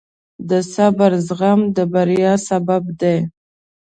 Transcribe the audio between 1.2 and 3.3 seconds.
زغم د بریا سبب دی.